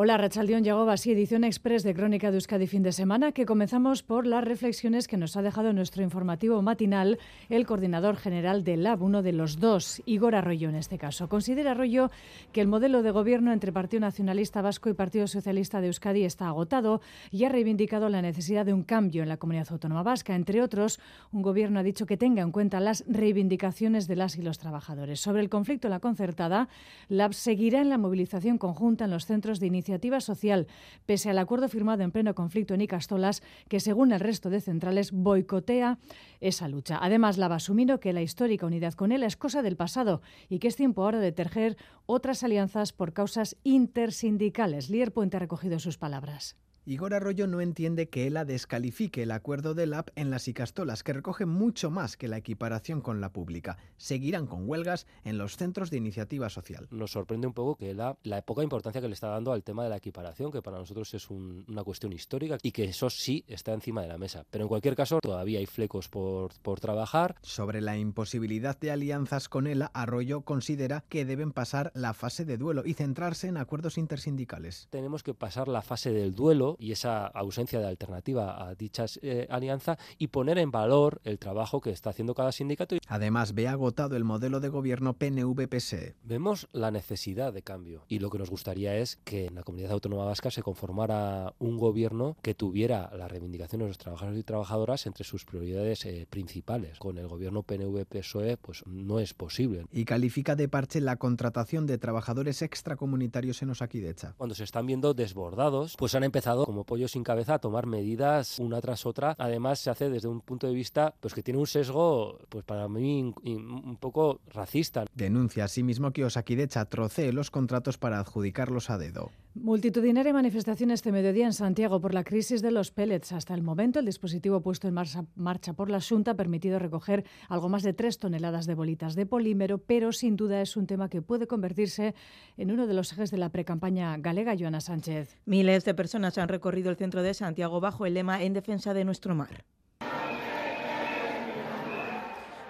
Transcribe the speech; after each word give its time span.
Hola, 0.00 0.16
Rachaldión 0.16 0.62
llegó 0.62 0.88
así, 0.88 1.10
edición 1.10 1.42
express 1.42 1.82
de 1.82 1.92
Crónica 1.92 2.30
de 2.30 2.36
Euskadi 2.36 2.68
fin 2.68 2.84
de 2.84 2.92
semana, 2.92 3.32
que 3.32 3.44
comenzamos 3.44 4.04
por 4.04 4.28
las 4.28 4.44
reflexiones 4.44 5.08
que 5.08 5.16
nos 5.16 5.36
ha 5.36 5.42
dejado 5.42 5.72
nuestro 5.72 6.04
informativo 6.04 6.62
matinal 6.62 7.18
el 7.48 7.66
coordinador 7.66 8.14
general 8.14 8.62
del 8.62 8.84
LAB, 8.84 9.02
uno 9.02 9.22
de 9.22 9.32
los 9.32 9.58
dos, 9.58 10.00
Igor 10.06 10.36
Arroyo 10.36 10.68
en 10.68 10.76
este 10.76 10.98
caso. 10.98 11.28
Considera 11.28 11.72
Arroyo 11.72 12.12
que 12.52 12.60
el 12.60 12.68
modelo 12.68 13.02
de 13.02 13.10
gobierno 13.10 13.52
entre 13.52 13.72
Partido 13.72 13.98
Nacionalista 14.02 14.62
Vasco 14.62 14.88
y 14.88 14.94
Partido 14.94 15.26
Socialista 15.26 15.80
de 15.80 15.88
Euskadi 15.88 16.22
está 16.22 16.46
agotado 16.46 17.00
y 17.32 17.42
ha 17.42 17.48
reivindicado 17.48 18.08
la 18.08 18.22
necesidad 18.22 18.64
de 18.64 18.74
un 18.74 18.84
cambio 18.84 19.24
en 19.24 19.28
la 19.28 19.38
comunidad 19.38 19.66
autónoma 19.68 20.04
vasca. 20.04 20.36
Entre 20.36 20.62
otros, 20.62 21.00
un 21.32 21.42
gobierno 21.42 21.80
ha 21.80 21.82
dicho 21.82 22.06
que 22.06 22.16
tenga 22.16 22.42
en 22.42 22.52
cuenta 22.52 22.78
las 22.78 23.02
reivindicaciones 23.08 24.06
de 24.06 24.14
las 24.14 24.36
y 24.36 24.42
los 24.42 24.58
trabajadores. 24.58 25.18
Sobre 25.18 25.42
el 25.42 25.48
conflicto 25.48 25.88
en 25.88 25.90
la 25.90 25.98
concertada, 25.98 26.68
LAB 27.08 27.34
seguirá 27.34 27.80
en 27.80 27.88
la 27.88 27.98
movilización 27.98 28.58
conjunta 28.58 29.06
en 29.06 29.10
los 29.10 29.26
centros 29.26 29.58
de 29.58 29.66
iniciativa 29.66 29.87
iniciativa 29.88 30.20
social, 30.20 30.66
pese 31.06 31.30
al 31.30 31.38
acuerdo 31.38 31.68
firmado 31.68 32.02
en 32.02 32.12
pleno 32.12 32.34
conflicto 32.34 32.74
en 32.74 32.82
Icastolas, 32.82 33.42
que 33.68 33.80
según 33.80 34.12
el 34.12 34.20
resto 34.20 34.50
de 34.50 34.60
centrales 34.60 35.12
boicotea 35.12 35.98
esa 36.40 36.68
lucha. 36.68 36.98
Además, 37.00 37.38
la 37.38 37.48
va 37.48 37.56
asumiendo 37.56 38.00
que 38.00 38.12
la 38.12 38.20
histórica 38.20 38.66
unidad 38.66 38.92
con 38.92 39.12
él 39.12 39.22
es 39.22 39.36
cosa 39.36 39.62
del 39.62 39.76
pasado 39.76 40.20
y 40.50 40.58
que 40.58 40.68
es 40.68 40.76
tiempo 40.76 41.02
ahora 41.02 41.20
de 41.20 41.32
tejer 41.32 41.78
otras 42.04 42.42
alianzas 42.42 42.92
por 42.92 43.14
causas 43.14 43.56
intersindicales. 43.64 44.90
Lier 44.90 45.12
Puente 45.12 45.38
ha 45.38 45.40
recogido 45.40 45.78
sus 45.78 45.96
palabras. 45.96 46.56
Igor 46.88 47.12
Arroyo 47.12 47.46
no 47.46 47.60
entiende 47.60 48.08
que 48.08 48.26
ELA 48.26 48.46
descalifique 48.46 49.24
el 49.24 49.30
acuerdo 49.30 49.74
del 49.74 49.92
AP 49.92 50.08
en 50.16 50.30
las 50.30 50.48
Icastolas, 50.48 51.02
que 51.02 51.12
recoge 51.12 51.44
mucho 51.44 51.90
más 51.90 52.16
que 52.16 52.28
la 52.28 52.38
equiparación 52.38 53.02
con 53.02 53.20
la 53.20 53.30
pública. 53.30 53.76
Seguirán 53.98 54.46
con 54.46 54.66
huelgas 54.66 55.06
en 55.22 55.36
los 55.36 55.58
centros 55.58 55.90
de 55.90 55.98
iniciativa 55.98 56.48
social. 56.48 56.88
Nos 56.90 57.10
sorprende 57.10 57.46
un 57.46 57.52
poco 57.52 57.76
que 57.76 57.90
ELA, 57.90 58.16
la 58.22 58.40
poca 58.40 58.62
importancia 58.62 59.02
que 59.02 59.08
le 59.08 59.12
está 59.12 59.28
dando 59.28 59.52
al 59.52 59.64
tema 59.64 59.84
de 59.84 59.90
la 59.90 59.98
equiparación, 59.98 60.50
que 60.50 60.62
para 60.62 60.78
nosotros 60.78 61.12
es 61.12 61.28
una 61.28 61.84
cuestión 61.84 62.14
histórica 62.14 62.56
y 62.62 62.72
que 62.72 62.84
eso 62.84 63.10
sí 63.10 63.44
está 63.48 63.74
encima 63.74 64.00
de 64.00 64.08
la 64.08 64.16
mesa. 64.16 64.46
Pero 64.48 64.64
en 64.64 64.68
cualquier 64.68 64.96
caso, 64.96 65.18
todavía 65.20 65.58
hay 65.58 65.66
flecos 65.66 66.08
por, 66.08 66.54
por 66.62 66.80
trabajar. 66.80 67.36
Sobre 67.42 67.82
la 67.82 67.98
imposibilidad 67.98 68.80
de 68.80 68.92
alianzas 68.92 69.50
con 69.50 69.66
ELA, 69.66 69.90
Arroyo 69.92 70.40
considera 70.40 71.04
que 71.10 71.26
deben 71.26 71.52
pasar 71.52 71.92
la 71.94 72.14
fase 72.14 72.46
de 72.46 72.56
duelo 72.56 72.86
y 72.86 72.94
centrarse 72.94 73.46
en 73.48 73.58
acuerdos 73.58 73.98
intersindicales. 73.98 74.88
Tenemos 74.88 75.22
que 75.22 75.34
pasar 75.34 75.68
la 75.68 75.82
fase 75.82 76.12
del 76.12 76.34
duelo 76.34 76.77
y 76.78 76.92
esa 76.92 77.26
ausencia 77.26 77.80
de 77.80 77.86
alternativa 77.86 78.68
a 78.68 78.74
dichas 78.74 79.18
eh, 79.22 79.46
alianza 79.50 79.98
y 80.18 80.28
poner 80.28 80.58
en 80.58 80.70
valor 80.70 81.20
el 81.24 81.38
trabajo 81.38 81.80
que 81.80 81.90
está 81.90 82.10
haciendo 82.10 82.34
cada 82.34 82.52
sindicato. 82.52 82.96
Además, 83.06 83.54
ve 83.54 83.68
agotado 83.68 84.16
el 84.16 84.24
modelo 84.24 84.60
de 84.60 84.68
gobierno 84.68 85.14
PNV-PSE. 85.14 86.14
Vemos 86.24 86.68
la 86.72 86.90
necesidad 86.90 87.52
de 87.52 87.62
cambio 87.62 88.04
y 88.08 88.18
lo 88.18 88.30
que 88.30 88.38
nos 88.38 88.50
gustaría 88.50 88.96
es 88.96 89.16
que 89.24 89.46
en 89.46 89.54
la 89.54 89.62
comunidad 89.62 89.92
autónoma 89.92 90.24
vasca 90.24 90.50
se 90.50 90.62
conformara 90.62 91.54
un 91.58 91.78
gobierno 91.78 92.36
que 92.42 92.54
tuviera 92.54 93.10
la 93.16 93.28
reivindicación 93.28 93.80
de 93.80 93.88
los 93.88 93.98
trabajadores 93.98 94.40
y 94.40 94.44
trabajadoras 94.44 95.06
entre 95.06 95.24
sus 95.24 95.44
prioridades 95.44 96.04
eh, 96.06 96.26
principales. 96.28 96.98
Con 96.98 97.18
el 97.18 97.28
gobierno 97.28 97.62
PNV-PSOE 97.62 98.56
pues 98.56 98.84
no 98.86 99.20
es 99.20 99.34
posible. 99.34 99.86
Y 99.92 100.04
califica 100.04 100.56
de 100.56 100.68
parche 100.68 101.00
la 101.00 101.16
contratación 101.16 101.86
de 101.86 101.98
trabajadores 101.98 102.62
extracomunitarios 102.62 103.62
en 103.62 103.70
Osakidecha. 103.70 104.34
Cuando 104.36 104.54
se 104.54 104.64
están 104.64 104.86
viendo 104.86 105.14
desbordados, 105.14 105.96
pues 105.96 106.14
han 106.14 106.24
empezado 106.24 106.64
como 106.68 106.84
pollo 106.84 107.08
sin 107.08 107.24
cabeza 107.24 107.58
tomar 107.60 107.86
medidas 107.86 108.58
una 108.58 108.78
tras 108.82 109.06
otra. 109.06 109.34
Además, 109.38 109.78
se 109.78 109.88
hace 109.88 110.10
desde 110.10 110.28
un 110.28 110.42
punto 110.42 110.66
de 110.66 110.74
vista 110.74 111.14
pues 111.18 111.32
que 111.32 111.42
tiene 111.42 111.58
un 111.58 111.66
sesgo, 111.66 112.40
pues 112.50 112.62
para 112.62 112.86
mí 112.90 113.32
un 113.42 113.96
poco 113.98 114.42
racista. 114.52 115.06
Denuncia 115.14 115.64
asimismo 115.64 116.10
que 116.10 116.26
Osakidecha 116.26 116.84
trocee 116.84 117.32
los 117.32 117.50
contratos 117.50 117.96
para 117.96 118.20
adjudicarlos 118.20 118.90
a 118.90 118.98
dedo. 118.98 119.30
Multitudinaria 119.54 120.32
manifestación 120.32 120.90
este 120.90 121.10
mediodía 121.10 121.46
en 121.46 121.52
Santiago 121.52 122.00
por 122.00 122.14
la 122.14 122.22
crisis 122.22 122.62
de 122.62 122.70
los 122.70 122.90
pellets. 122.90 123.32
Hasta 123.32 123.54
el 123.54 123.62
momento, 123.62 123.98
el 123.98 124.04
dispositivo 124.04 124.60
puesto 124.60 124.88
en 124.88 124.94
marcha, 124.94 125.72
por 125.72 125.90
la 125.90 126.00
Junta 126.00 126.32
ha 126.32 126.36
permitido 126.36 126.78
recoger 126.78 127.24
algo 127.48 127.68
más 127.68 127.82
de 127.82 127.92
tres 127.92 128.18
toneladas 128.18 128.66
de 128.66 128.74
bolitas 128.74 129.14
de 129.14 129.26
polímero, 129.26 129.78
pero 129.78 130.12
sin 130.12 130.36
duda 130.36 130.60
es 130.60 130.76
un 130.76 130.86
tema 130.86 131.08
que 131.08 131.22
puede 131.22 131.46
convertirse 131.46 132.14
en 132.56 132.70
uno 132.70 132.86
de 132.86 132.94
los 132.94 133.12
ejes 133.12 133.30
de 133.30 133.38
la 133.38 133.50
precampaña 133.50 134.16
galega, 134.18 134.54
Joana 134.56 134.80
Sánchez. 134.80 135.38
Miles 135.44 135.84
de 135.84 135.94
personas 135.94 136.38
han 136.38 136.48
recorrido 136.48 136.90
el 136.90 136.96
centro 136.96 137.22
de 137.22 137.34
Santiago 137.34 137.80
bajo 137.80 138.06
el 138.06 138.14
lema 138.14 138.42
En 138.42 138.52
defensa 138.52 138.94
de 138.94 139.04
nuestro 139.04 139.34
mar. 139.34 139.64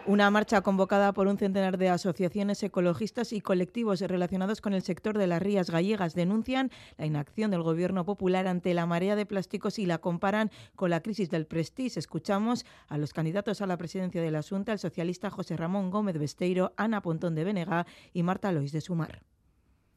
Una 0.08 0.30
marcha 0.30 0.62
convocada 0.62 1.12
por 1.12 1.26
un 1.26 1.36
centenar 1.36 1.76
de 1.76 1.90
asociaciones 1.90 2.62
ecologistas 2.62 3.34
y 3.34 3.42
colectivos 3.42 4.00
relacionados 4.00 4.62
con 4.62 4.72
el 4.72 4.80
sector 4.80 5.18
de 5.18 5.26
las 5.26 5.42
rías 5.42 5.68
gallegas 5.68 6.14
denuncian 6.14 6.70
la 6.96 7.04
inacción 7.04 7.50
del 7.50 7.62
gobierno 7.62 8.06
popular 8.06 8.46
ante 8.46 8.72
la 8.72 8.86
marea 8.86 9.16
de 9.16 9.26
plásticos 9.26 9.78
y 9.78 9.84
la 9.84 9.98
comparan 9.98 10.50
con 10.76 10.88
la 10.88 11.02
crisis 11.02 11.28
del 11.28 11.44
Prestige. 11.44 11.98
Escuchamos 11.98 12.64
a 12.88 12.96
los 12.96 13.12
candidatos 13.12 13.60
a 13.60 13.66
la 13.66 13.76
presidencia 13.76 14.22
de 14.22 14.30
la 14.30 14.42
Junta, 14.42 14.72
el 14.72 14.78
socialista 14.78 15.28
José 15.28 15.58
Ramón 15.58 15.90
Gómez 15.90 16.16
Besteiro, 16.16 16.72
Ana 16.78 17.02
Pontón 17.02 17.34
de 17.34 17.44
Benega 17.44 17.86
y 18.14 18.22
Marta 18.22 18.50
Lois 18.50 18.72
de 18.72 18.80
Sumar 18.80 19.20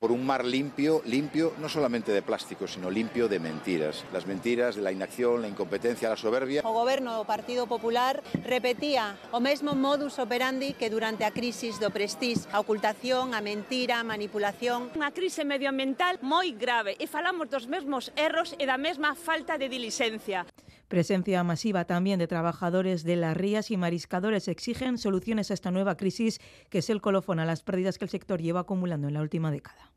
por 0.02 0.12
un 0.12 0.26
mar 0.26 0.44
limpio, 0.44 1.04
limpio 1.06 1.54
no 1.60 1.70
solamente 1.70 2.12
de 2.12 2.24
plástico, 2.24 2.68
sino 2.68 2.90
limpio 2.90 3.28
de 3.28 3.40
mentiras. 3.40 4.04
Las 4.12 4.26
mentiras 4.26 4.76
de 4.76 4.82
la 4.82 4.92
inacción, 4.92 5.44
la 5.44 5.48
incompetencia, 5.48 6.10
la 6.10 6.18
soberbia. 6.18 6.64
O 6.66 6.74
goberno 6.74 7.14
do 7.14 7.22
Partido 7.30 7.70
Popular 7.70 8.18
repetía 8.42 9.14
o 9.30 9.38
mesmo 9.38 9.78
modus 9.78 10.18
operandi 10.18 10.74
que 10.74 10.90
durante 10.90 11.22
a 11.22 11.30
crisis 11.30 11.78
do 11.78 11.94
Prestige, 11.94 12.50
a 12.50 12.58
ocultación, 12.58 13.38
a 13.38 13.46
mentira, 13.46 14.02
a 14.02 14.04
manipulación. 14.04 14.90
Unha 14.98 15.14
crise 15.14 15.46
medioambiental 15.46 16.18
moi 16.26 16.50
grave 16.50 16.98
e 16.98 17.06
falamos 17.06 17.46
dos 17.54 17.70
mesmos 17.70 18.10
erros 18.18 18.58
e 18.58 18.66
da 18.66 18.82
mesma 18.82 19.14
falta 19.14 19.54
de 19.62 19.70
dilixencia. 19.70 20.50
Presencia 20.92 21.42
masiva 21.46 21.86
también 21.86 22.20
de 22.20 22.28
trabajadores 22.28 23.06
de 23.06 23.16
las 23.16 23.38
rías 23.38 23.72
y 23.72 23.78
mariscadores 23.78 24.50
exigen 24.50 24.98
soluciones 24.98 25.50
a 25.50 25.54
esta 25.54 25.72
nueva 25.72 25.96
crisis 25.96 26.42
que 26.70 26.80
es 26.80 26.90
el 26.90 27.00
colofón 27.00 27.40
a 27.40 27.46
las 27.46 27.64
pérdidas 27.64 27.98
que 27.98 28.04
el 28.04 28.10
sector 28.10 28.42
lleva 28.42 28.60
acumulando 28.60 29.08
en 29.08 29.14
la 29.14 29.22
última 29.22 29.52
década. 29.52 29.90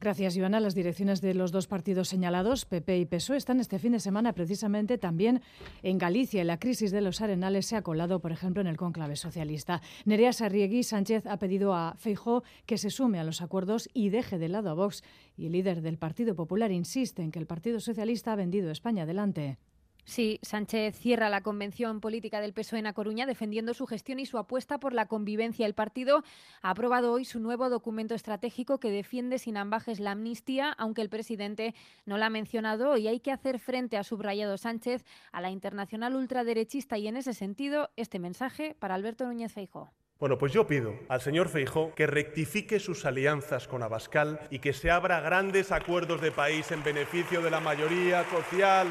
Gracias, 0.00 0.36
Ivana. 0.36 0.60
Las 0.60 0.76
direcciones 0.76 1.20
de 1.20 1.34
los 1.34 1.50
dos 1.50 1.66
partidos 1.66 2.08
señalados, 2.08 2.64
PP 2.64 2.96
y 2.96 3.06
PSOE, 3.06 3.38
están 3.38 3.58
este 3.58 3.80
fin 3.80 3.90
de 3.90 3.98
semana 3.98 4.34
precisamente 4.34 4.98
también 4.98 5.42
en 5.82 5.98
Galicia. 5.98 6.44
La 6.44 6.60
crisis 6.60 6.92
de 6.92 7.00
los 7.00 7.20
arenales 7.20 7.66
se 7.66 7.74
ha 7.74 7.82
colado, 7.82 8.20
por 8.20 8.30
ejemplo, 8.30 8.60
en 8.60 8.68
el 8.68 8.76
cónclave 8.76 9.16
socialista. 9.16 9.82
Nerea 10.04 10.32
Sarriegui 10.32 10.84
Sánchez 10.84 11.26
ha 11.26 11.40
pedido 11.40 11.74
a 11.74 11.96
Feijó 11.98 12.44
que 12.66 12.78
se 12.78 12.90
sume 12.90 13.18
a 13.18 13.24
los 13.24 13.42
acuerdos 13.42 13.88
y 13.92 14.10
deje 14.10 14.38
de 14.38 14.48
lado 14.48 14.70
a 14.70 14.74
Vox. 14.74 15.02
Y 15.36 15.46
el 15.46 15.52
líder 15.52 15.82
del 15.82 15.98
Partido 15.98 16.36
Popular 16.36 16.70
insiste 16.70 17.20
en 17.20 17.32
que 17.32 17.40
el 17.40 17.46
Partido 17.46 17.80
Socialista 17.80 18.32
ha 18.32 18.36
vendido 18.36 18.70
España 18.70 19.02
adelante. 19.02 19.58
Sí, 20.04 20.38
Sánchez 20.42 20.98
cierra 20.98 21.30
la 21.30 21.40
convención 21.40 22.00
política 22.00 22.42
del 22.42 22.52
PSOE 22.52 22.80
en 22.80 22.86
A 22.86 22.92
Coruña 22.92 23.24
defendiendo 23.24 23.72
su 23.72 23.86
gestión 23.86 24.20
y 24.20 24.26
su 24.26 24.36
apuesta 24.36 24.78
por 24.78 24.92
la 24.92 25.06
convivencia. 25.06 25.64
El 25.64 25.74
partido 25.74 26.22
ha 26.60 26.70
aprobado 26.70 27.12
hoy 27.12 27.24
su 27.24 27.40
nuevo 27.40 27.70
documento 27.70 28.14
estratégico 28.14 28.78
que 28.78 28.90
defiende 28.90 29.38
sin 29.38 29.56
ambajes 29.56 30.00
la 30.00 30.10
amnistía, 30.10 30.72
aunque 30.72 31.00
el 31.00 31.08
presidente 31.08 31.74
no 32.04 32.18
la 32.18 32.26
ha 32.26 32.30
mencionado 32.30 32.98
y 32.98 33.08
hay 33.08 33.20
que 33.20 33.32
hacer 33.32 33.58
frente, 33.58 33.96
a 33.96 34.04
subrayado 34.04 34.58
Sánchez, 34.58 35.04
a 35.32 35.40
la 35.40 35.50
internacional 35.50 36.14
ultraderechista 36.14 36.98
y 36.98 37.08
en 37.08 37.16
ese 37.16 37.32
sentido 37.32 37.90
este 37.96 38.18
mensaje 38.18 38.76
para 38.78 38.94
Alberto 38.94 39.24
Núñez 39.24 39.52
Feijóo. 39.52 39.90
Bueno, 40.20 40.38
pues 40.38 40.52
yo 40.52 40.66
pido 40.66 40.94
al 41.08 41.20
señor 41.22 41.48
Feijó 41.48 41.94
que 41.94 42.06
rectifique 42.06 42.78
sus 42.78 43.04
alianzas 43.04 43.66
con 43.66 43.82
Abascal 43.82 44.40
y 44.50 44.60
que 44.60 44.72
se 44.72 44.90
abra 44.90 45.20
grandes 45.20 45.72
acuerdos 45.72 46.20
de 46.20 46.30
país 46.30 46.70
en 46.70 46.84
beneficio 46.84 47.42
de 47.42 47.50
la 47.50 47.60
mayoría 47.60 48.24
social 48.24 48.86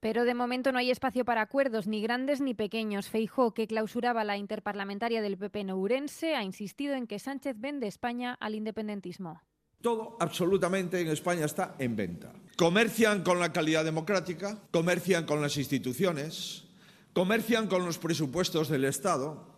pero 0.00 0.24
de 0.24 0.34
momento 0.34 0.72
no 0.72 0.78
hay 0.78 0.90
espacio 0.90 1.24
para 1.24 1.42
acuerdos 1.42 1.86
ni 1.86 2.00
grandes 2.00 2.40
ni 2.40 2.54
pequeños. 2.54 3.08
Feijó, 3.08 3.52
que 3.52 3.66
clausuraba 3.66 4.24
la 4.24 4.36
interparlamentaria 4.36 5.22
del 5.22 5.36
PP 5.36 5.64
Nourense, 5.64 6.36
ha 6.36 6.42
insistido 6.42 6.94
en 6.94 7.06
que 7.06 7.18
Sánchez 7.18 7.56
vende 7.58 7.86
España 7.86 8.36
al 8.40 8.54
independentismo. 8.54 9.42
Todo 9.80 10.16
absolutamente 10.20 11.00
en 11.00 11.08
España 11.08 11.44
está 11.44 11.74
en 11.78 11.94
venta. 11.94 12.32
Comercian 12.56 13.22
con 13.22 13.38
la 13.38 13.52
calidad 13.52 13.84
democrática, 13.84 14.58
comercian 14.72 15.24
con 15.24 15.40
las 15.40 15.56
instituciones, 15.56 16.64
comercian 17.12 17.68
con 17.68 17.84
los 17.84 17.98
presupuestos 17.98 18.68
del 18.68 18.84
Estado, 18.84 19.57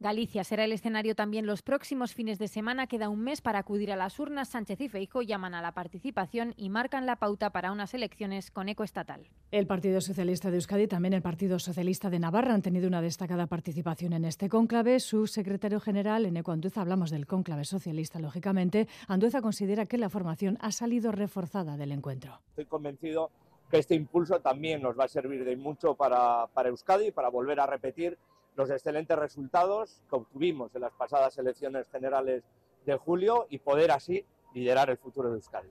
Galicia 0.00 0.44
será 0.44 0.64
el 0.64 0.70
escenario 0.70 1.16
también 1.16 1.44
los 1.44 1.62
próximos 1.62 2.14
fines 2.14 2.38
de 2.38 2.46
semana. 2.46 2.86
Queda 2.86 3.08
un 3.08 3.20
mes 3.20 3.40
para 3.40 3.58
acudir 3.58 3.90
a 3.90 3.96
las 3.96 4.20
urnas. 4.20 4.48
Sánchez 4.48 4.80
y 4.80 4.88
Feijo 4.88 5.22
llaman 5.22 5.54
a 5.54 5.60
la 5.60 5.72
participación 5.72 6.54
y 6.56 6.70
marcan 6.70 7.04
la 7.04 7.16
pauta 7.16 7.50
para 7.50 7.72
unas 7.72 7.94
elecciones 7.94 8.52
con 8.52 8.68
eco 8.68 8.84
estatal. 8.84 9.26
El 9.50 9.66
Partido 9.66 10.00
Socialista 10.00 10.52
de 10.52 10.58
Euskadi 10.58 10.84
y 10.84 10.86
también 10.86 11.14
el 11.14 11.22
Partido 11.22 11.58
Socialista 11.58 12.10
de 12.10 12.20
Navarra 12.20 12.54
han 12.54 12.62
tenido 12.62 12.86
una 12.86 13.02
destacada 13.02 13.48
participación 13.48 14.12
en 14.12 14.24
este 14.24 14.48
cónclave. 14.48 15.00
Su 15.00 15.26
secretario 15.26 15.80
general, 15.80 16.26
Eneco 16.26 16.52
Andueza, 16.52 16.80
hablamos 16.80 17.10
del 17.10 17.26
cónclave 17.26 17.64
socialista, 17.64 18.20
lógicamente. 18.20 18.86
Andueza 19.08 19.42
considera 19.42 19.86
que 19.86 19.98
la 19.98 20.10
formación 20.10 20.58
ha 20.60 20.70
salido 20.70 21.10
reforzada 21.10 21.76
del 21.76 21.90
encuentro. 21.90 22.38
Estoy 22.50 22.66
convencido 22.66 23.32
que 23.68 23.78
este 23.78 23.96
impulso 23.96 24.38
también 24.38 24.80
nos 24.80 24.96
va 24.96 25.06
a 25.06 25.08
servir 25.08 25.44
de 25.44 25.56
mucho 25.56 25.96
para, 25.96 26.46
para 26.54 26.68
Euskadi, 26.68 27.10
para 27.10 27.30
volver 27.30 27.58
a 27.58 27.66
repetir 27.66 28.16
los 28.58 28.70
excelentes 28.70 29.16
resultados 29.16 30.02
que 30.10 30.16
obtuvimos 30.16 30.74
en 30.74 30.80
las 30.80 30.92
pasadas 30.92 31.38
elecciones 31.38 31.88
generales 31.90 32.42
de 32.84 32.96
julio 32.96 33.46
y 33.48 33.58
poder 33.58 33.92
así 33.92 34.26
liderar 34.52 34.90
el 34.90 34.98
futuro 34.98 35.28
de 35.28 35.36
Euskadi. 35.36 35.70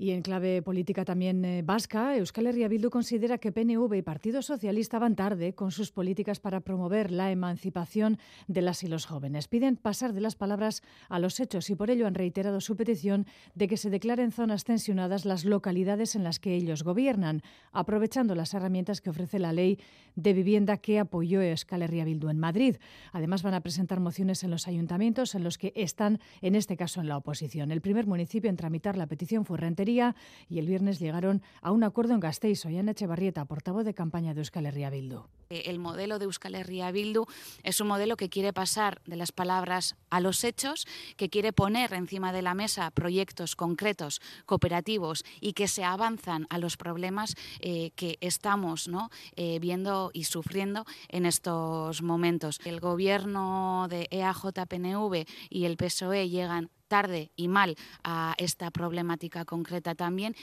Y 0.00 0.12
en 0.12 0.22
clave 0.22 0.62
política 0.62 1.04
también 1.04 1.44
eh, 1.44 1.62
vasca, 1.62 2.16
Euskal 2.16 2.46
Herria 2.46 2.68
Bildu 2.68 2.88
considera 2.88 3.38
que 3.38 3.50
PNV 3.50 3.92
y 3.96 4.02
Partido 4.02 4.42
Socialista 4.42 5.00
van 5.00 5.16
tarde 5.16 5.56
con 5.56 5.72
sus 5.72 5.90
políticas 5.90 6.38
para 6.38 6.60
promover 6.60 7.10
la 7.10 7.32
emancipación 7.32 8.16
de 8.46 8.62
las 8.62 8.84
y 8.84 8.86
los 8.86 9.06
jóvenes. 9.06 9.48
Piden 9.48 9.76
pasar 9.76 10.12
de 10.12 10.20
las 10.20 10.36
palabras 10.36 10.84
a 11.08 11.18
los 11.18 11.40
hechos 11.40 11.68
y 11.68 11.74
por 11.74 11.90
ello 11.90 12.06
han 12.06 12.14
reiterado 12.14 12.60
su 12.60 12.76
petición 12.76 13.26
de 13.56 13.66
que 13.66 13.76
se 13.76 13.90
declaren 13.90 14.30
zonas 14.30 14.62
tensionadas 14.62 15.24
las 15.24 15.44
localidades 15.44 16.14
en 16.14 16.22
las 16.22 16.38
que 16.38 16.54
ellos 16.54 16.84
gobiernan, 16.84 17.42
aprovechando 17.72 18.36
las 18.36 18.54
herramientas 18.54 19.00
que 19.00 19.10
ofrece 19.10 19.40
la 19.40 19.52
ley 19.52 19.80
de 20.14 20.32
vivienda 20.32 20.76
que 20.76 21.00
apoyó 21.00 21.42
Euskal 21.42 21.82
Herria 21.82 22.04
Bildu 22.04 22.28
en 22.28 22.38
Madrid. 22.38 22.76
Además 23.12 23.42
van 23.42 23.54
a 23.54 23.62
presentar 23.62 23.98
mociones 23.98 24.44
en 24.44 24.52
los 24.52 24.68
ayuntamientos 24.68 25.34
en 25.34 25.42
los 25.42 25.58
que 25.58 25.72
están, 25.74 26.20
en 26.40 26.54
este 26.54 26.76
caso, 26.76 27.00
en 27.00 27.08
la 27.08 27.16
oposición. 27.16 27.72
El 27.72 27.80
primer 27.80 28.06
municipio 28.06 28.48
en 28.48 28.56
tramitar 28.56 28.96
la 28.96 29.08
petición 29.08 29.44
fue 29.44 29.56
Y 29.88 30.58
el 30.58 30.66
viernes 30.66 30.98
llegaron 30.98 31.42
a 31.62 31.72
un 31.72 31.82
acuerdo 31.82 32.14
en 32.14 32.20
Gasteiz. 32.20 32.64
Ollana 32.66 32.92
Echevarrieta, 32.92 33.44
portavoz 33.46 33.84
de 33.84 33.94
campaña 33.94 34.34
de 34.34 34.40
Euskal 34.40 34.66
Herria 34.66 34.90
Bildu. 34.90 35.24
Eh, 35.50 35.62
el 35.66 35.78
modelo 35.78 36.18
de 36.18 36.26
Euskal 36.26 36.54
Herria 36.54 36.90
Bildu 36.90 37.24
es 37.62 37.80
un 37.80 37.88
modelo 37.88 38.16
que 38.16 38.28
quiere 38.28 38.52
pasar 38.52 39.00
de 39.06 39.16
las 39.16 39.32
palabras 39.32 39.96
a 40.10 40.20
los 40.20 40.44
hechos, 40.44 40.86
que 41.16 41.30
quiere 41.30 41.52
poner 41.52 41.94
encima 41.94 42.32
de 42.32 42.42
la 42.42 42.54
mesa 42.54 42.90
proyectos 42.90 43.56
concretos, 43.56 44.20
cooperativos 44.44 45.24
y 45.40 45.54
que 45.54 45.68
se 45.68 45.84
avanzan 45.84 46.46
a 46.50 46.58
los 46.58 46.76
problemas 46.76 47.34
eh, 47.60 47.90
que 47.96 48.18
estamos. 48.20 48.88
Eh, 49.36 49.58
viendo 49.60 50.10
y 50.12 50.24
sufriendo 50.24 50.84
en 51.08 51.26
estos 51.26 52.02
momentos. 52.02 52.60
El 52.64 52.80
gobierno 52.80 53.86
de 53.88 54.08
EAJ-PNV 54.10 55.26
y 55.50 55.64
el 55.64 55.76
PSOE 55.76 56.28
llegan 56.28 56.70
tarde 56.88 57.30
y 57.36 57.48
mal 57.48 57.76
a 58.02 58.34
esta 58.38 58.70
problemática 58.70 59.44
concreta 59.44 59.94
también. 59.94 60.34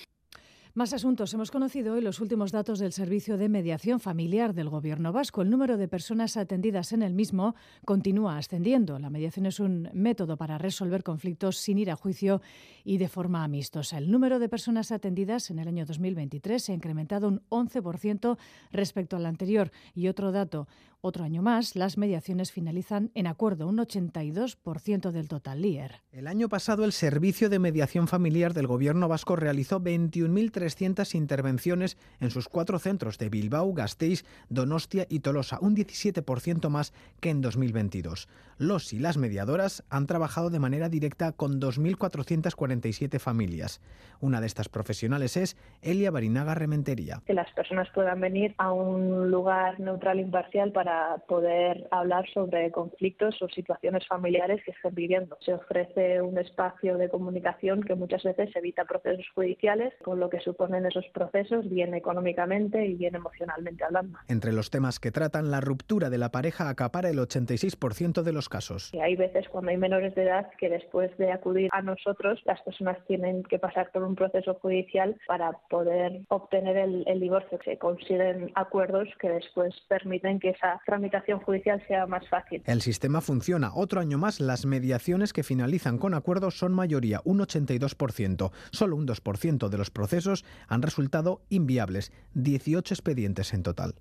Más 0.78 0.92
asuntos. 0.92 1.34
Hemos 1.34 1.52
conocido 1.52 1.94
hoy 1.94 2.02
los 2.02 2.20
últimos 2.20 2.52
datos 2.52 2.80
del 2.80 2.92
Servicio 2.92 3.38
de 3.38 3.48
Mediación 3.48 4.02
Familiar 4.02 4.54
del 4.54 4.68
Gobierno 4.68 5.14
vasco. 5.14 5.42
El 5.42 5.50
número 5.50 5.78
de 5.78 5.88
personas 5.88 6.36
atendidas 6.36 6.92
en 6.92 7.02
el 7.02 7.14
mismo 7.14 7.56
continúa 7.86 8.38
ascendiendo. 8.38 9.00
La 9.00 9.10
mediación 9.10 9.46
es 9.46 9.62
un 9.62 9.88
método 9.94 10.36
para 10.36 10.58
resolver 10.58 11.02
conflictos 11.02 11.56
sin 11.56 11.78
ir 11.78 11.90
a 11.92 11.96
juicio 11.96 12.42
y 12.84 12.98
de 12.98 13.08
forma 13.08 13.46
amistosa. 13.46 14.00
El 14.00 14.12
número 14.12 14.38
de 14.38 14.50
personas 14.50 14.92
atendidas 14.92 15.50
en 15.50 15.60
el 15.60 15.70
año 15.70 15.86
2023 15.86 16.62
se 16.62 16.74
ha 16.74 16.76
incrementado 16.76 17.30
un 17.30 17.42
11% 17.48 18.38
respecto 18.74 19.16
al 19.16 19.28
anterior. 19.28 19.72
Y 19.94 20.10
otro 20.10 20.34
dato, 20.34 20.68
otro 21.06 21.24
año 21.24 21.42
más, 21.42 21.76
las 21.76 21.98
mediaciones 21.98 22.52
finalizan 22.52 23.12
en 23.14 23.28
acuerdo, 23.28 23.68
un 23.68 23.78
82% 23.78 25.12
del 25.12 25.28
total. 25.28 25.62
LIER. 25.62 26.02
El 26.12 26.28
año 26.28 26.50
pasado, 26.50 26.84
el 26.84 26.92
Servicio 26.92 27.50
de 27.50 27.60
Mediación 27.60 28.08
Familiar 28.08 28.54
del 28.54 28.68
Gobierno 28.68 29.08
vasco 29.08 29.36
realizó 29.36 29.80
21.300 29.80 31.14
intervenciones 31.16 31.98
en 32.20 32.32
sus 32.32 32.50
cuatro 32.50 32.80
centros 32.80 33.18
de 33.18 33.30
Bilbao, 33.30 33.74
Gasteiz, 33.74 34.26
Donostia 34.50 35.06
y 35.10 35.20
Tolosa, 35.20 35.60
un 35.62 35.76
17% 35.76 36.70
más 36.70 36.94
que 37.20 37.30
en 37.30 37.42
2022. 37.42 38.28
Los 38.58 38.94
y 38.94 39.00
las 39.00 39.18
mediadoras 39.18 39.84
han 39.90 40.08
trabajado 40.08 40.50
de 40.50 40.60
manera 40.60 40.90
directa 40.90 41.34
con 41.34 41.60
2.447 41.60 43.20
familias. 43.20 43.82
Una 44.22 44.42
de 44.42 44.48
estas 44.48 44.70
profesionales 44.70 45.38
es 45.38 45.58
Elia 45.82 46.10
Barinaga 46.10 46.56
Rementería. 46.56 47.22
Que 47.26 47.34
las 47.34 47.52
personas 47.52 47.90
puedan 47.94 48.22
venir 48.22 48.56
a 48.58 48.72
un 48.72 49.30
lugar 49.30 49.80
neutral 49.80 50.20
e 50.20 50.22
imparcial 50.22 50.72
para 50.72 50.95
poder 51.28 51.88
hablar 51.92 52.26
sobre 52.34 52.72
conflictos 52.72 53.42
o 53.42 53.50
situaciones 53.50 54.08
familiares 54.08 54.62
que 54.64 54.72
estén 54.72 54.94
viviendo. 54.94 55.38
Se 55.42 55.54
ofrece 55.54 56.22
un 56.22 56.38
espacio 56.38 56.98
de 56.98 57.10
comunicación 57.10 57.84
que 57.84 57.96
muchas 57.96 58.24
veces 58.24 58.56
evita 58.56 58.86
procesos 58.86 59.26
judiciales, 59.34 59.94
con 60.04 60.20
lo 60.20 60.30
que 60.30 60.40
suponen 60.40 60.86
esos 60.86 61.06
procesos, 61.14 61.70
bien 61.70 61.94
económicamente 61.94 62.86
y 62.86 62.96
bien 62.96 63.16
emocionalmente 63.16 63.84
hablando. 63.84 64.18
Entre 64.28 64.54
los 64.54 64.70
temas 64.70 65.00
que 65.00 65.12
tratan, 65.12 65.52
la 65.52 65.62
ruptura 65.62 66.10
de 66.10 66.18
la 66.18 66.30
pareja 66.30 66.70
acapara 66.70 67.10
el 67.10 67.18
86% 67.18 68.24
de 68.24 68.34
los 68.34 68.50
casos. 68.50 68.94
Y 68.94 69.00
hay 69.00 69.16
veces 69.16 69.48
cuando 69.50 69.72
hay 69.72 69.78
menores 69.78 70.16
de 70.16 70.24
edad 70.24 70.50
que 70.58 70.70
después 70.70 71.16
de 71.18 71.32
acudir 71.32 71.70
a 71.72 71.82
nosotros, 71.82 72.42
las 72.46 72.62
personas 72.62 72.98
tienen 73.08 73.44
que 73.44 73.60
pasar 73.60 73.92
por 73.92 74.04
un 74.04 74.16
proceso 74.16 74.56
judicial 74.56 75.16
para 75.28 75.54
poder 75.70 76.22
obtener 76.30 76.78
el, 76.78 77.04
el 77.08 77.20
divorcio. 77.20 77.60
Se 77.64 77.78
consiguen 77.78 78.52
acuerdos 78.56 79.08
que 79.20 79.30
después 79.30 79.74
permiten 79.88 80.40
que 80.40 80.50
esa 80.50 80.75
tramitación 80.86 81.40
judicial 81.40 81.84
sea 81.88 82.06
más 82.08 82.28
fácil. 82.30 82.62
El 82.66 82.82
sistema 82.82 83.22
funciona. 83.22 83.72
Otro 83.74 84.00
año 84.02 84.18
más, 84.18 84.40
las 84.40 84.66
mediaciones 84.66 85.34
que 85.34 85.44
finalizan 85.44 85.98
con 85.98 86.14
acuerdos 86.14 86.58
son 86.58 86.74
mayoría, 86.74 87.22
un 87.24 87.40
82%. 87.40 88.52
Solo 88.72 88.96
un 88.96 89.08
2% 89.08 89.70
de 89.70 89.78
los 89.78 89.92
procesos 89.92 90.46
han 90.68 90.82
resultado 90.82 91.42
inviables, 91.50 92.12
18 92.34 92.94
expedientes 92.94 93.54
en 93.54 93.64
total. 93.64 93.96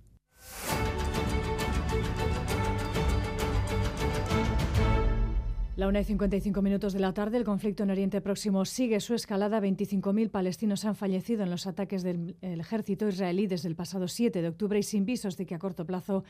La 5.77 5.89
1 5.89 5.99
y 5.99 6.05
55 6.05 6.63
minutos 6.63 6.93
de 6.93 7.01
la 7.01 7.13
tarde, 7.13 7.37
el 7.37 7.43
conflicto 7.43 7.83
en 7.83 7.91
Oriente 7.91 8.21
Próximo 8.21 8.65
sigue 8.65 9.01
su 9.01 9.13
escalada. 9.13 9.61
25.000 9.61 10.31
palestinos 10.31 10.85
han 10.85 10.95
fallecido 10.95 11.43
en 11.43 11.51
los 11.51 11.67
ataques 11.67 12.05
del 12.05 12.37
ejército 12.41 13.09
israelí 13.09 13.49
desde 13.49 13.69
el 13.69 13.75
pasado 13.75 14.07
7 14.07 14.41
de 14.41 14.49
octubre 14.49 14.79
y 14.79 14.85
sin 14.85 15.05
visos 15.05 15.37
de 15.37 15.47
que 15.47 15.57
a 15.57 15.59
corto 15.59 15.85
plazo 15.85 16.23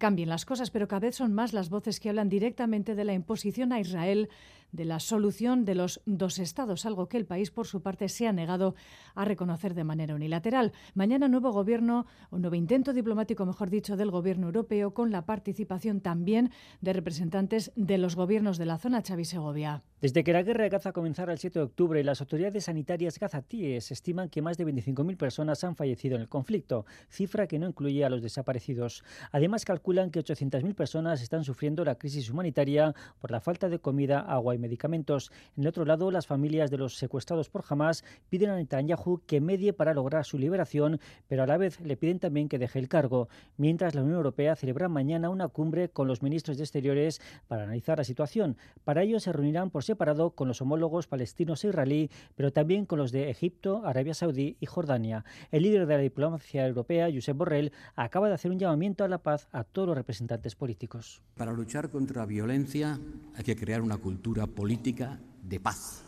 cambien 0.00 0.30
las 0.30 0.44
cosas, 0.44 0.70
pero 0.70 0.88
cada 0.88 1.06
vez 1.06 1.14
son 1.14 1.32
más 1.32 1.52
las 1.52 1.68
voces 1.68 2.00
que 2.00 2.08
hablan 2.08 2.28
directamente 2.28 2.96
de 2.96 3.04
la 3.04 3.12
imposición 3.12 3.72
a 3.72 3.78
Israel 3.78 4.30
de 4.72 4.84
la 4.84 5.00
solución 5.00 5.64
de 5.64 5.74
los 5.74 6.00
dos 6.06 6.38
estados, 6.38 6.86
algo 6.86 7.08
que 7.08 7.16
el 7.16 7.26
país, 7.26 7.50
por 7.50 7.66
su 7.66 7.82
parte, 7.82 8.08
se 8.08 8.26
ha 8.26 8.32
negado 8.32 8.74
a 9.14 9.24
reconocer 9.24 9.74
de 9.74 9.84
manera 9.84 10.14
unilateral. 10.14 10.72
Mañana 10.94 11.28
nuevo 11.28 11.52
gobierno, 11.52 12.06
o 12.30 12.38
nuevo 12.38 12.56
intento 12.56 12.92
diplomático, 12.92 13.46
mejor 13.46 13.70
dicho, 13.70 13.96
del 13.96 14.10
gobierno 14.10 14.46
europeo, 14.46 14.94
con 14.94 15.10
la 15.10 15.26
participación 15.26 16.00
también 16.00 16.50
de 16.80 16.92
representantes 16.92 17.72
de 17.76 17.98
los 17.98 18.16
gobiernos 18.16 18.58
de 18.58 18.66
la 18.66 18.78
zona, 18.78 19.02
Xavi 19.02 19.24
Segovia. 19.24 19.82
Desde 20.00 20.24
que 20.24 20.32
la 20.32 20.42
guerra 20.42 20.64
de 20.64 20.70
Gaza 20.70 20.92
comenzara 20.92 21.32
el 21.32 21.38
7 21.38 21.58
de 21.58 21.64
octubre, 21.64 22.02
las 22.02 22.20
autoridades 22.22 22.64
sanitarias 22.64 23.18
gazatíes 23.18 23.90
estiman 23.90 24.30
que 24.30 24.40
más 24.40 24.56
de 24.56 24.66
25.000 24.66 25.16
personas 25.16 25.62
han 25.62 25.76
fallecido 25.76 26.16
en 26.16 26.22
el 26.22 26.28
conflicto, 26.28 26.86
cifra 27.10 27.46
que 27.46 27.58
no 27.58 27.68
incluye 27.68 28.04
a 28.04 28.08
los 28.08 28.22
desaparecidos. 28.22 29.04
Además, 29.30 29.64
calculan 29.64 30.10
que 30.10 30.20
800.000 30.20 30.74
personas 30.74 31.20
están 31.20 31.44
sufriendo 31.44 31.84
la 31.84 31.96
crisis 31.96 32.30
humanitaria 32.30 32.94
por 33.20 33.30
la 33.30 33.40
falta 33.40 33.68
de 33.68 33.78
comida, 33.78 34.20
agua 34.20 34.54
y 34.54 34.58
medicamentos. 34.60 35.32
En 35.56 35.62
el 35.64 35.68
otro 35.68 35.84
lado, 35.84 36.10
las 36.10 36.26
familias 36.26 36.70
de 36.70 36.78
los 36.78 36.96
secuestrados 36.96 37.48
por 37.48 37.64
Hamas 37.68 38.04
piden 38.28 38.50
a 38.50 38.56
Netanyahu 38.56 39.22
que 39.26 39.40
medie 39.40 39.72
para 39.72 39.94
lograr 39.94 40.24
su 40.24 40.38
liberación, 40.38 41.00
pero 41.26 41.42
a 41.42 41.46
la 41.46 41.56
vez 41.56 41.80
le 41.80 41.96
piden 41.96 42.18
también 42.18 42.48
que 42.48 42.58
deje 42.58 42.78
el 42.78 42.88
cargo. 42.88 43.28
Mientras 43.56 43.94
la 43.94 44.02
Unión 44.02 44.16
Europea 44.16 44.56
celebra 44.56 44.88
mañana 44.88 45.30
una 45.30 45.48
cumbre 45.48 45.88
con 45.88 46.06
los 46.06 46.22
ministros 46.22 46.56
de 46.56 46.64
Exteriores 46.64 47.20
para 47.48 47.64
analizar 47.64 47.98
la 47.98 48.04
situación. 48.04 48.56
Para 48.84 49.02
ello 49.02 49.20
se 49.20 49.32
reunirán 49.32 49.70
por 49.70 49.84
separado 49.84 50.30
con 50.30 50.48
los 50.48 50.60
homólogos 50.60 51.06
palestinos 51.06 51.64
e 51.64 51.68
israelí, 51.68 52.10
pero 52.34 52.52
también 52.52 52.86
con 52.86 52.98
los 52.98 53.12
de 53.12 53.30
Egipto, 53.30 53.82
Arabia 53.84 54.14
Saudí 54.14 54.56
y 54.60 54.66
Jordania. 54.66 55.24
El 55.50 55.62
líder 55.62 55.86
de 55.86 55.94
la 55.94 56.02
diplomacia 56.02 56.66
europea, 56.66 57.08
Josep 57.12 57.36
Borrell, 57.36 57.72
acaba 57.94 58.28
de 58.28 58.34
hacer 58.34 58.50
un 58.50 58.58
llamamiento 58.58 59.04
a 59.04 59.08
la 59.08 59.18
paz 59.18 59.48
a 59.52 59.64
todos 59.64 59.88
los 59.88 59.96
representantes 59.96 60.54
políticos. 60.54 61.22
Para 61.36 61.52
luchar 61.52 61.90
contra 61.90 62.22
la 62.22 62.26
violencia 62.26 62.98
hay 63.34 63.44
que 63.44 63.56
crear 63.56 63.80
una 63.80 63.96
cultura 63.96 64.46
política 64.54 65.20
de 65.42 65.60
paz. 65.60 66.04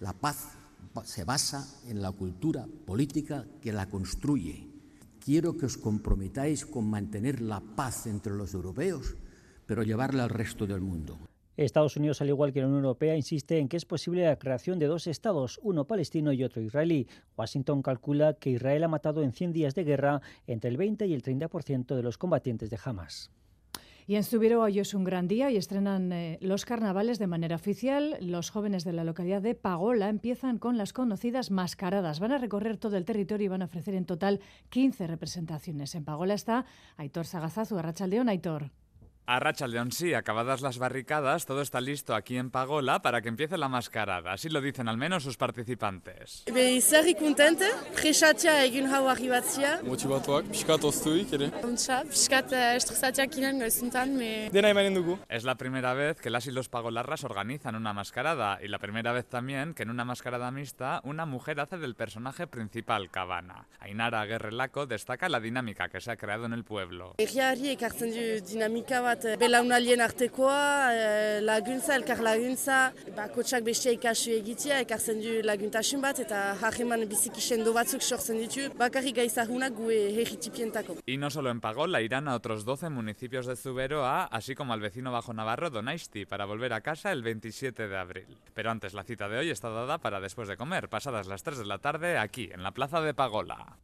La 0.00 0.12
paz 0.12 0.56
se 1.04 1.24
basa 1.24 1.66
en 1.88 2.02
la 2.02 2.12
cultura 2.12 2.66
política 2.86 3.46
que 3.60 3.72
la 3.72 3.88
construye. 3.88 4.66
Quiero 5.20 5.56
que 5.56 5.66
os 5.66 5.76
comprometáis 5.76 6.64
con 6.64 6.88
mantener 6.88 7.40
la 7.40 7.60
paz 7.60 8.06
entre 8.06 8.34
los 8.34 8.54
europeos, 8.54 9.16
pero 9.66 9.82
llevarla 9.82 10.24
al 10.24 10.30
resto 10.30 10.66
del 10.66 10.80
mundo. 10.80 11.18
Estados 11.56 11.96
Unidos, 11.96 12.20
al 12.22 12.28
igual 12.28 12.52
que 12.52 12.60
la 12.60 12.66
Unión 12.66 12.84
Europea, 12.84 13.16
insiste 13.16 13.58
en 13.58 13.68
que 13.68 13.76
es 13.76 13.84
posible 13.84 14.24
la 14.24 14.38
creación 14.38 14.78
de 14.78 14.86
dos 14.86 15.06
estados, 15.06 15.60
uno 15.62 15.86
palestino 15.86 16.32
y 16.32 16.42
otro 16.42 16.62
israelí. 16.62 17.06
Washington 17.36 17.82
calcula 17.82 18.34
que 18.34 18.50
Israel 18.50 18.84
ha 18.84 18.88
matado 18.88 19.22
en 19.22 19.32
100 19.32 19.52
días 19.52 19.74
de 19.74 19.84
guerra 19.84 20.22
entre 20.46 20.70
el 20.70 20.78
20 20.78 21.06
y 21.06 21.12
el 21.12 21.22
30% 21.22 21.94
de 21.94 22.02
los 22.02 22.16
combatientes 22.16 22.70
de 22.70 22.78
Hamas. 22.82 23.30
Y 24.10 24.16
en 24.16 24.24
Zubiro 24.24 24.60
hoy 24.62 24.80
es 24.80 24.92
un 24.92 25.04
gran 25.04 25.28
día 25.28 25.52
y 25.52 25.56
estrenan 25.56 26.12
eh, 26.12 26.36
los 26.40 26.64
carnavales 26.64 27.20
de 27.20 27.28
manera 27.28 27.54
oficial. 27.54 28.16
Los 28.20 28.50
jóvenes 28.50 28.82
de 28.82 28.92
la 28.92 29.04
localidad 29.04 29.40
de 29.40 29.54
Pagola 29.54 30.08
empiezan 30.08 30.58
con 30.58 30.76
las 30.76 30.92
conocidas 30.92 31.52
mascaradas. 31.52 32.18
Van 32.18 32.32
a 32.32 32.38
recorrer 32.38 32.76
todo 32.76 32.96
el 32.96 33.04
territorio 33.04 33.44
y 33.44 33.48
van 33.48 33.62
a 33.62 33.66
ofrecer 33.66 33.94
en 33.94 34.06
total 34.06 34.40
15 34.70 35.06
representaciones. 35.06 35.94
En 35.94 36.04
Pagola 36.04 36.34
está 36.34 36.64
Aitor 36.96 37.24
Sagazazu, 37.24 37.78
Arrachaldeón, 37.78 38.28
Aitor. 38.28 38.72
A 39.32 39.38
Racha 39.38 39.68
León, 39.68 39.92
sí, 39.92 40.12
acabadas 40.12 40.60
las 40.60 40.78
barricadas, 40.78 41.46
todo 41.46 41.62
está 41.62 41.80
listo 41.80 42.16
aquí 42.16 42.36
en 42.36 42.50
Pagola 42.50 43.00
para 43.00 43.22
que 43.22 43.28
empiece 43.28 43.56
la 43.56 43.68
mascarada. 43.68 44.32
Así 44.32 44.48
lo 44.48 44.60
dicen 44.60 44.88
al 44.88 44.96
menos 44.96 45.22
sus 45.22 45.36
participantes. 45.36 46.42
Zer 46.82 47.16
contente, 47.16 47.64
presatia 47.94 48.64
egin 48.64 48.88
hau 48.90 49.06
arribatzia. 49.08 49.76
Motibatuak, 49.86 50.48
pixkat 50.50 50.82
oztuik 50.82 51.34
ere. 51.38 51.52
Untsa, 51.62 52.00
pixkat 52.10 52.50
estresatiak 52.74 53.36
inen 53.38 53.60
goizuntan, 53.62 54.16
me... 54.18 54.50
Dena 54.50 54.72
emanen 54.74 54.98
dugu. 54.98 55.16
Es 55.28 55.44
la 55.44 55.54
primera 55.54 55.94
vez 55.94 56.20
que 56.20 56.28
las 56.28 56.48
y 56.48 56.50
los 56.50 56.68
pagolarras 56.68 57.22
organizan 57.22 57.76
una 57.76 57.92
mascarada 57.92 58.58
y 58.60 58.66
la 58.66 58.80
primera 58.80 59.12
vez 59.12 59.28
también 59.28 59.74
que 59.74 59.84
en 59.84 59.90
una 59.90 60.04
mascarada 60.04 60.50
mixta 60.50 61.00
una 61.04 61.24
mujer 61.24 61.60
hace 61.60 61.78
del 61.78 61.94
personaje 61.94 62.48
principal, 62.48 63.12
Cabana. 63.12 63.68
Ainara 63.78 64.26
Guerrelaco 64.26 64.86
destaca 64.86 65.28
la 65.28 65.38
dinámica 65.38 65.88
que 65.88 66.00
se 66.00 66.10
ha 66.10 66.16
creado 66.16 66.46
en 66.46 66.52
el 66.52 66.64
pueblo. 66.64 67.14
Egiari 67.18 67.76
ekartzen 67.76 68.10
du 68.10 68.26
dinamika 68.50 69.00
bat 69.00 69.19
belaunalien 69.40 70.00
artekoa, 70.00 70.90
eh, 70.94 71.40
laguntza, 71.42 71.96
elkar 71.96 72.20
laguntza, 72.24 72.92
bakotsak 73.16 73.64
bestia 73.64 73.92
ikasu 73.92 74.34
egitea, 74.36 74.80
ekartzen 74.84 75.20
du 75.22 75.40
laguntasun 75.46 76.02
bat 76.02 76.20
eta 76.22 76.56
harreman 76.60 77.06
biziki 77.10 77.40
sendo 77.40 77.72
batzuk 77.76 78.02
sortzen 78.02 78.38
ditu, 78.40 78.68
bakarrik 78.78 79.16
gaizahunak 79.16 79.74
gue 79.74 79.98
herritipientako. 80.20 80.96
Y 81.06 81.16
no 81.16 81.30
solo 81.30 81.50
en 81.50 81.60
Pagola, 81.60 82.00
irán 82.00 82.28
a 82.28 82.34
otros 82.34 82.64
12 82.64 82.90
municipios 82.90 83.46
de 83.46 83.56
Zuberoa, 83.56 84.24
así 84.24 84.54
como 84.54 84.72
al 84.72 84.80
vecino 84.80 85.12
bajo 85.12 85.32
Navarro, 85.32 85.70
Donaisti, 85.70 86.26
para 86.26 86.44
volver 86.44 86.72
a 86.72 86.80
casa 86.80 87.12
el 87.12 87.22
27 87.22 87.88
de 87.88 87.96
abril. 87.96 88.38
Pero 88.54 88.70
antes 88.70 88.94
la 88.94 89.04
cita 89.04 89.28
de 89.28 89.38
hoy 89.38 89.50
está 89.50 89.70
dada 89.70 89.98
para 89.98 90.20
después 90.20 90.48
de 90.48 90.56
comer, 90.56 90.88
pasadas 90.88 91.26
las 91.26 91.42
3 91.42 91.58
de 91.58 91.66
la 91.66 91.78
tarde, 91.78 92.18
aquí, 92.18 92.50
en 92.52 92.62
la 92.62 92.72
plaza 92.72 93.00
de 93.00 93.14
Pagola. 93.14 93.78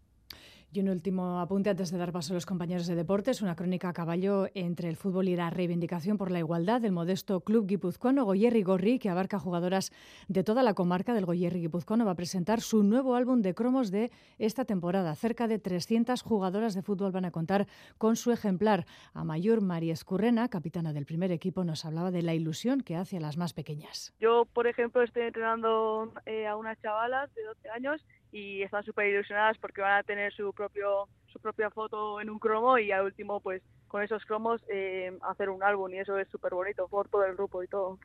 Y 0.76 0.80
un 0.80 0.90
último 0.90 1.40
apunte 1.40 1.70
antes 1.70 1.90
de 1.90 1.96
dar 1.96 2.12
paso 2.12 2.34
a 2.34 2.36
los 2.36 2.44
compañeros 2.44 2.86
de 2.86 2.94
deportes, 2.94 3.40
una 3.40 3.56
crónica 3.56 3.88
a 3.88 3.92
caballo 3.94 4.48
entre 4.52 4.90
el 4.90 4.96
fútbol 4.96 5.26
y 5.26 5.34
la 5.34 5.48
reivindicación 5.48 6.18
por 6.18 6.30
la 6.30 6.38
igualdad 6.38 6.82
del 6.82 6.92
modesto 6.92 7.40
club 7.40 7.66
guipuzcoano 7.66 8.26
Goyerri 8.26 8.62
Gorri, 8.62 8.98
que 8.98 9.08
abarca 9.08 9.38
jugadoras 9.38 9.90
de 10.28 10.44
toda 10.44 10.62
la 10.62 10.74
comarca 10.74 11.14
del 11.14 11.24
Goyerri 11.24 11.60
guipuzcoano, 11.60 12.04
va 12.04 12.10
a 12.10 12.14
presentar 12.14 12.60
su 12.60 12.82
nuevo 12.82 13.14
álbum 13.14 13.40
de 13.40 13.54
cromos 13.54 13.90
de 13.90 14.10
esta 14.36 14.66
temporada. 14.66 15.14
Cerca 15.14 15.48
de 15.48 15.58
300 15.58 16.20
jugadoras 16.20 16.74
de 16.74 16.82
fútbol 16.82 17.10
van 17.10 17.24
a 17.24 17.30
contar 17.30 17.66
con 17.96 18.16
su 18.16 18.30
ejemplar. 18.30 18.84
A 19.14 19.24
Mayor 19.24 19.62
María 19.62 19.94
Escurrena, 19.94 20.50
capitana 20.50 20.92
del 20.92 21.06
primer 21.06 21.32
equipo, 21.32 21.64
nos 21.64 21.86
hablaba 21.86 22.10
de 22.10 22.20
la 22.20 22.34
ilusión 22.34 22.82
que 22.82 22.96
hace 22.96 23.16
a 23.16 23.20
las 23.20 23.38
más 23.38 23.54
pequeñas. 23.54 24.12
Yo, 24.20 24.44
por 24.52 24.66
ejemplo, 24.66 25.02
estoy 25.02 25.22
entrenando 25.22 26.12
eh, 26.26 26.46
a 26.46 26.54
unas 26.54 26.78
chavalas 26.82 27.34
de 27.34 27.44
12 27.44 27.70
años 27.70 28.04
y 28.36 28.62
están 28.62 28.84
súper 28.84 29.06
ilusionadas 29.06 29.56
porque 29.58 29.80
van 29.80 29.98
a 29.98 30.02
tener 30.02 30.32
su 30.34 30.52
propio 30.52 31.08
su 31.32 31.40
propia 31.40 31.70
foto 31.70 32.20
en 32.20 32.28
un 32.28 32.38
cromo 32.38 32.78
y 32.78 32.92
al 32.92 33.04
último 33.04 33.40
pues 33.40 33.62
con 33.88 34.02
esos 34.02 34.24
cromos 34.26 34.60
eh, 34.68 35.16
hacer 35.22 35.48
un 35.48 35.62
álbum 35.62 35.92
y 35.94 35.98
eso 35.98 36.18
es 36.18 36.28
súper 36.28 36.52
bonito 36.52 36.86
por 36.88 37.08
todo 37.08 37.24
el 37.24 37.34
grupo 37.34 37.62
y 37.62 37.68
todo. 37.68 37.98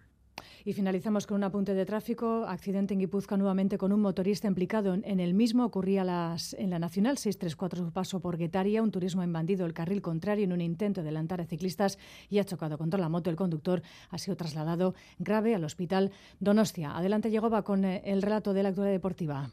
Y 0.63 0.73
finalizamos 0.73 1.27
con 1.27 1.37
un 1.37 1.43
apunte 1.43 1.73
de 1.73 1.85
tráfico. 1.85 2.45
Accidente 2.47 2.93
en 2.93 2.99
Guipúzcoa 2.99 3.37
nuevamente 3.37 3.77
con 3.77 3.91
un 3.91 4.01
motorista 4.01 4.47
implicado 4.47 4.93
en, 4.93 5.19
el 5.19 5.33
mismo. 5.33 5.65
Ocurría 5.65 6.03
las, 6.03 6.53
en 6.53 6.69
la 6.69 6.79
Nacional 6.79 7.17
634 7.17 7.85
su 7.85 7.91
paso 7.91 8.19
por 8.19 8.37
Guetaria. 8.37 8.81
Un 8.81 8.91
turismo 8.91 9.23
en 9.23 9.33
bandido 9.33 9.65
el 9.65 9.73
carril 9.73 10.01
contrario 10.01 10.45
en 10.45 10.53
un 10.53 10.61
intento 10.61 11.01
de 11.01 11.09
adelantar 11.09 11.41
a 11.41 11.45
ciclistas 11.45 11.97
y 12.29 12.39
ha 12.39 12.43
chocado 12.43 12.77
contra 12.77 12.99
la 12.99 13.09
moto. 13.09 13.29
El 13.29 13.35
conductor 13.35 13.81
ha 14.09 14.17
sido 14.17 14.37
trasladado 14.37 14.93
grave 15.19 15.55
al 15.55 15.63
hospital 15.63 16.11
Donostia. 16.39 16.95
Adelante 16.95 17.29
va 17.39 17.63
con 17.63 17.85
eh, 17.85 18.01
el 18.05 18.21
relato 18.21 18.53
de 18.53 18.63
la 18.63 18.69
actualidad 18.69 18.93
deportiva. 18.93 19.49